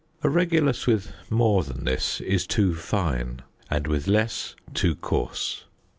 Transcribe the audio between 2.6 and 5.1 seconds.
fine," and with less "too